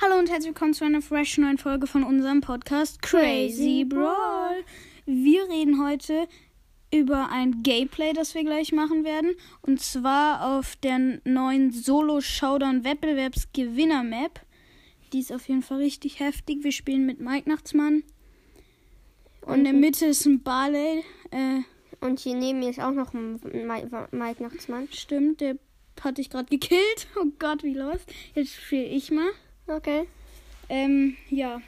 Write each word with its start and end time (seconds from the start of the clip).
Hallo 0.00 0.18
und 0.18 0.30
herzlich 0.30 0.50
willkommen 0.54 0.74
zu 0.74 0.84
einer 0.84 1.02
fresh 1.02 1.38
neuen 1.38 1.58
Folge 1.58 1.86
von 1.86 2.04
unserem 2.04 2.40
Podcast 2.40 3.02
Crazy 3.02 3.84
Brawl. 3.84 4.64
Wir 5.06 5.48
reden 5.48 5.82
heute 5.84 6.28
über 6.92 7.30
ein 7.30 7.62
Gameplay, 7.62 8.12
das 8.12 8.34
wir 8.34 8.44
gleich 8.44 8.72
machen 8.72 9.04
werden. 9.04 9.34
Und 9.62 9.80
zwar 9.80 10.56
auf 10.58 10.76
der 10.76 11.20
neuen 11.24 11.72
Solo 11.72 12.20
Showdown 12.20 12.84
Wettbewerbsgewinner 12.84 14.04
Map. 14.04 14.40
Die 15.12 15.20
ist 15.20 15.32
auf 15.32 15.48
jeden 15.48 15.62
Fall 15.62 15.78
richtig 15.78 16.20
heftig. 16.20 16.62
Wir 16.62 16.72
spielen 16.72 17.04
mit 17.04 17.20
Mike 17.20 17.48
Nachtsmann. 17.48 18.04
Und 19.42 19.58
in 19.58 19.64
der 19.64 19.72
Mitte 19.72 20.06
ist 20.06 20.26
ein 20.26 20.42
Barley. 20.42 21.02
Äh, 21.30 21.60
Und 22.00 22.20
hier 22.20 22.36
neben 22.36 22.60
mir 22.60 22.70
ist 22.70 22.80
auch 22.80 22.92
noch 22.92 23.14
ein 23.14 23.40
Mike 23.42 24.08
Mike 24.12 24.42
Nachtsmann. 24.42 24.88
stimmt, 24.92 25.40
der 25.40 25.56
hatte 26.00 26.20
ich 26.20 26.30
gerade 26.30 26.48
gekillt. 26.48 27.08
Oh 27.20 27.26
Gott, 27.38 27.62
wie 27.64 27.74
los. 27.74 27.98
Jetzt 28.34 28.54
spiele 28.54 28.84
ich 28.84 29.10
mal. 29.10 29.30
Okay. 29.68 30.08
Ähm, 30.68 31.16
ja. 31.28 31.60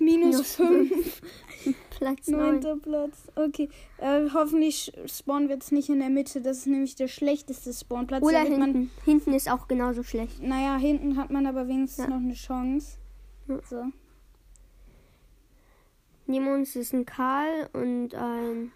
Minus 0.00 0.54
5. 0.56 1.22
Platz 1.90 2.28
9. 2.28 2.40
Neunter 2.40 2.76
Platz. 2.76 3.28
Okay. 3.34 3.68
Äh, 3.98 4.28
hoffentlich 4.32 4.92
spawnen 5.06 5.48
wir 5.48 5.56
jetzt 5.56 5.72
nicht 5.72 5.88
in 5.88 6.00
der 6.00 6.08
Mitte. 6.08 6.40
Das 6.40 6.58
ist 6.58 6.66
nämlich 6.66 6.96
der 6.96 7.08
schlechteste 7.08 7.72
Spawnplatz. 7.72 8.22
Oder 8.22 8.42
wird 8.44 8.58
man, 8.58 8.72
hinten. 8.72 8.90
hinten 9.04 9.32
ist 9.34 9.50
auch 9.50 9.68
genauso 9.68 10.02
schlecht. 10.02 10.42
naja, 10.42 10.76
hinten 10.76 11.16
hat 11.16 11.30
man 11.30 11.46
aber 11.46 11.68
wenigstens 11.68 12.06
Ja. 12.06 12.10
noch 12.10 12.22
eine 12.22 12.34
Chance. 12.34 12.96
Ja. 13.48 13.58
So. 13.68 13.84
Neben 16.26 16.48
uns 16.48 16.74
ist 16.76 16.94
ein 16.94 17.04
Karl 17.04 17.68
und 17.74 18.14
ein. 18.14 18.72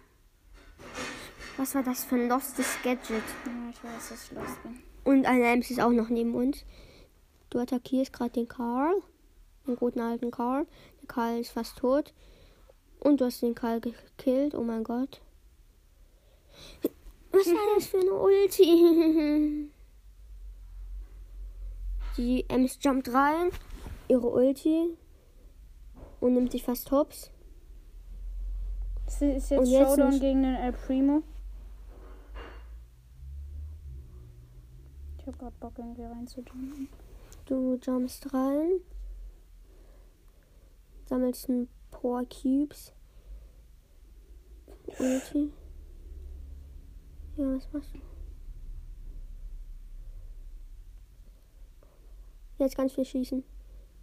Was 1.57 1.73
war 1.75 1.83
das 1.83 2.05
für 2.05 2.15
ein 2.15 2.29
lostes 2.29 2.77
Gadget? 2.83 3.09
Ja, 3.09 3.69
ich 3.71 3.83
weiß, 3.83 4.09
dass 4.09 4.23
ich 4.25 4.31
los 4.31 4.57
bin. 4.63 4.79
Und 5.03 5.25
eine 5.25 5.45
Ems 5.45 5.71
ist 5.71 5.81
auch 5.81 5.91
noch 5.91 6.09
neben 6.09 6.35
uns. 6.35 6.63
Du 7.49 7.59
attackierst 7.59 8.13
gerade 8.13 8.31
den 8.31 8.47
Karl. 8.47 9.01
Den 9.65 9.75
guten 9.75 9.99
alten 9.99 10.31
Karl. 10.31 10.65
Der 11.01 11.07
Karl 11.07 11.39
ist 11.39 11.51
fast 11.51 11.77
tot. 11.77 12.13
Und 12.99 13.21
du 13.21 13.25
hast 13.25 13.41
den 13.41 13.55
Karl 13.55 13.81
gekillt. 13.81 14.53
Oh 14.55 14.63
mein 14.63 14.83
Gott. 14.83 15.21
Was 17.31 17.47
war 17.47 17.75
das 17.75 17.87
für 17.87 17.99
eine 17.99 18.13
Ulti? 18.13 19.69
Die 22.17 22.45
Ems 22.49 22.77
jumpt 22.81 23.13
rein. 23.13 23.49
Ihre 24.07 24.27
Ulti. 24.27 24.97
Und 26.19 26.33
nimmt 26.33 26.51
sich 26.51 26.63
fast 26.63 26.91
hops. 26.91 27.31
Ist 29.07 29.21
Und 29.21 29.29
jetzt 29.29 29.49
jetzt 29.49 29.69
Showdown 29.71 30.19
gegen 30.19 30.43
den 30.43 30.55
El 30.55 30.73
Primo. 30.73 31.23
Ich 35.17 35.25
hab 35.27 35.39
grad 35.39 35.59
Bock, 35.59 35.73
irgendwie 35.77 36.03
reinzujumpen. 36.03 36.89
Du 37.49 37.79
jumpst 37.81 38.31
rein. 38.31 38.79
Sammelst 41.07 41.49
ein 41.49 41.67
paar 41.89 42.23
Cubes. 42.25 42.93
Ulti. 44.99 45.51
Ja, 47.37 47.55
was 47.55 47.67
machst 47.73 47.89
du? 47.95 47.99
Jetzt 52.59 52.77
ganz 52.77 52.93
viel 52.93 53.05
schießen. 53.05 53.43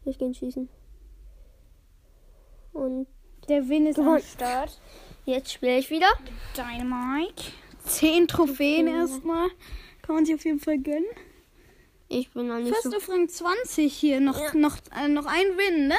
Durchgehend 0.02 0.36
schießen. 0.36 0.68
Und 2.72 3.06
Der 3.48 3.68
Win 3.68 3.86
ist 3.86 4.00
am. 4.00 4.18
Start. 4.18 4.80
jetzt 5.24 5.52
spiele 5.52 5.78
ich 5.78 5.88
wieder. 5.90 6.08
Dynamite. 6.56 7.44
Zehn 7.84 8.26
Trophäen 8.26 8.86
Trophäen. 8.86 8.88
erstmal. 8.88 9.48
Kann 10.02 10.16
man 10.16 10.26
sich 10.26 10.34
auf 10.34 10.44
jeden 10.44 10.58
Fall 10.58 10.78
gönnen. 10.80 11.06
Ich 12.08 12.30
bin 12.30 12.46
noch 12.48 12.58
nicht 12.58 12.72
Fast 12.72 12.90
so. 12.90 12.96
auf 12.96 13.08
Rang 13.08 13.28
20 13.28 13.92
hier. 13.92 14.20
Noch, 14.20 14.38
Ja. 14.40 14.54
noch, 14.54 14.76
äh, 14.96 15.08
noch 15.08 15.26
ein 15.26 15.46
Win, 15.56 15.88
ne? 15.88 15.96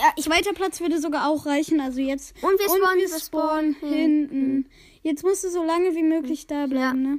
Ja, 0.00 0.22
Zweiter 0.22 0.52
Platz 0.52 0.80
würde 0.80 1.00
sogar 1.00 1.28
auch 1.28 1.46
reichen. 1.46 1.80
Also 1.80 2.00
jetzt. 2.00 2.34
Und 2.42 2.58
wir 2.60 2.66
spawnen, 2.68 2.98
wir 3.00 3.18
spawnen 3.18 3.74
hinten. 3.80 4.66
Jetzt 5.02 5.24
musst 5.24 5.42
du 5.44 5.50
so 5.50 5.64
lange 5.64 5.94
wie 5.96 6.02
möglich 6.04 6.46
da 6.46 6.66
bleiben, 6.66 7.02
ne? 7.02 7.18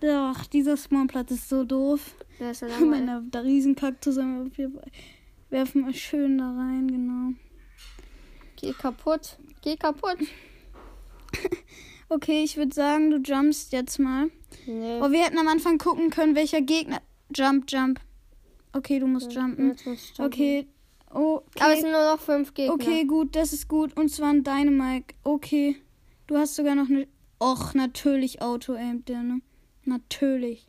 Ja, 0.00 0.32
Ach, 0.34 0.46
dieser 0.46 0.76
Spawnplatz 0.76 1.32
ist 1.32 1.48
so 1.48 1.64
doof. 1.64 2.14
der 2.38 2.52
ist 2.52 2.62
ja 2.62 2.68
langweilig. 2.80 3.02
einer 3.02 3.20
der 3.20 3.44
Riesenkaktus. 3.44 4.16
aber 4.16 4.46
Wir 4.56 4.70
werfen 5.50 5.82
mal 5.82 5.94
schön 5.94 6.38
da 6.38 6.46
rein, 6.52 6.88
genau. 6.88 7.32
Geh 8.56 8.72
kaputt. 8.72 9.38
Geh 9.62 9.76
kaputt. 9.76 10.18
Okay, 12.10 12.42
ich 12.42 12.56
würde 12.56 12.74
sagen, 12.74 13.10
du 13.10 13.18
jumpst 13.18 13.70
jetzt 13.74 13.98
mal. 13.98 14.30
Nee. 14.66 14.98
Oh, 15.02 15.10
wir 15.10 15.24
hätten 15.24 15.36
am 15.36 15.46
Anfang 15.48 15.76
gucken 15.76 16.08
können, 16.08 16.34
welcher 16.34 16.62
Gegner. 16.62 17.02
Jump, 17.34 17.64
jump. 17.68 18.00
Okay, 18.72 18.98
du 18.98 19.06
musst 19.06 19.32
jumpen. 19.32 19.68
Jetzt 19.70 19.86
muss 19.86 19.96
ich 20.02 20.08
jumpen. 20.18 20.24
Okay. 20.26 20.66
Oh, 21.14 21.40
Aber 21.58 21.72
es 21.72 21.78
okay. 21.78 21.80
sind 21.80 21.92
nur 21.92 22.04
noch 22.14 22.20
fünf 22.20 22.54
Gegner. 22.54 22.74
Okay, 22.74 23.04
gut, 23.04 23.34
das 23.34 23.52
ist 23.52 23.68
gut. 23.68 23.96
Und 23.96 24.10
zwar 24.10 24.28
ein 24.30 24.44
Dynamite. 24.44 25.14
Okay. 25.24 25.76
Du 26.26 26.36
hast 26.36 26.54
sogar 26.56 26.74
noch 26.74 26.88
eine. 26.88 27.06
Och, 27.40 27.72
natürlich 27.74 28.42
Auto-aimt 28.42 29.08
der, 29.08 29.22
ne? 29.22 29.40
Natürlich. 29.84 30.66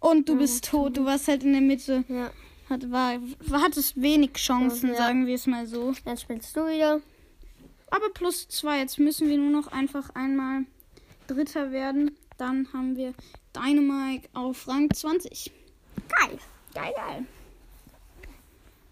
Und 0.00 0.28
du 0.28 0.32
Ja, 0.32 0.38
bist 0.38 0.64
tot. 0.64 0.96
Du 0.96 1.04
warst 1.04 1.28
halt 1.28 1.44
in 1.44 1.52
der 1.52 1.60
Mitte. 1.60 2.04
Ja, 2.08 2.30
Hat, 2.68 2.90
war, 2.90 3.20
hattest 3.52 4.00
wenig 4.00 4.32
Chancen, 4.34 4.90
Ja. 4.90 4.96
sagen 4.96 5.26
wir 5.26 5.34
es 5.34 5.46
mal 5.46 5.66
so. 5.66 5.92
jetzt 6.06 6.22
spielst 6.22 6.56
du 6.56 6.66
wieder. 6.66 7.00
Aber 7.90 8.08
plus 8.14 8.48
zwei. 8.48 8.78
Jetzt 8.78 8.98
müssen 8.98 9.28
wir 9.28 9.36
nur 9.36 9.50
noch 9.50 9.68
einfach 9.68 10.10
einmal 10.14 10.64
Dritter 11.26 11.70
werden. 11.70 12.12
Dann 12.40 12.72
haben 12.72 12.96
wir 12.96 13.12
Dynamite 13.54 14.28
auf 14.32 14.66
Rang 14.66 14.88
20. 14.90 15.52
Geil. 16.08 16.38
Geil, 16.74 16.92
geil. 16.96 17.26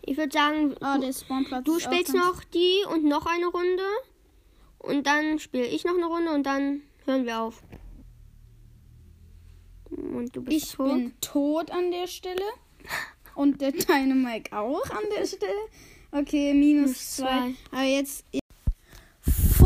Ich 0.03 0.19
würde 0.19 0.33
sagen, 0.33 0.75
Oh, 0.81 1.01
der 1.01 1.13
Spawnplatz 1.15 1.65
du 1.65 1.79
spielst 1.79 2.13
noch 2.15 2.45
die 2.45 2.85
und 2.93 3.05
noch 3.05 3.25
eine 3.25 3.47
Runde. 3.47 3.85
Und 4.79 5.07
dann 5.07 5.39
spiele 5.39 5.67
ich 5.67 5.85
noch 5.85 5.95
eine 5.97 6.07
Runde 6.07 6.31
und 6.33 6.45
dann 6.45 6.83
hören 7.07 7.25
wir 7.25 7.41
auf. 7.41 7.63
Und 9.91 10.37
du 10.37 10.43
bist 10.43 10.57
Ich 10.67 10.73
tot. 10.73 10.89
bin 10.91 11.13
tot 11.21 11.71
an 11.71 11.91
der 11.91 12.07
Stelle. 12.07 12.45
Und 13.35 13.61
der 13.61 13.73
Dynamite 13.73 14.53
auch 14.57 14.91
an 14.91 15.05
der 15.17 15.27
Stelle. 15.27 15.53
Okay, 16.11 16.53
minus 16.53 17.17
zwei. 17.17 17.55
Aber 17.71 17.83
jetzt 17.83 18.25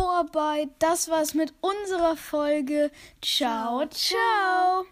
vorbei. 0.03 0.69
Das 0.81 1.09
war's 1.09 1.33
mit 1.35 1.55
unserer 1.61 2.17
Folge. 2.17 2.91
Ciao, 3.21 3.87
ciao. 3.87 4.85